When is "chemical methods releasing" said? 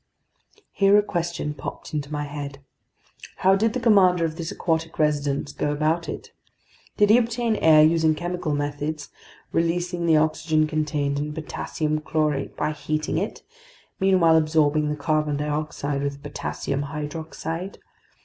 8.15-10.07